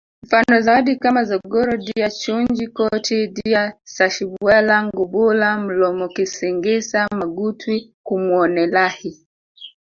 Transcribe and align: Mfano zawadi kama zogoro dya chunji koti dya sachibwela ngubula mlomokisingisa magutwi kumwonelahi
Mfano 0.23 0.61
zawadi 0.61 0.95
kama 0.95 1.23
zogoro 1.23 1.77
dya 1.77 2.09
chunji 2.19 2.65
koti 2.77 3.17
dya 3.37 3.63
sachibwela 3.95 4.75
ngubula 4.87 5.47
mlomokisingisa 5.63 6.99
magutwi 7.19 7.75
kumwonelahi 8.05 9.11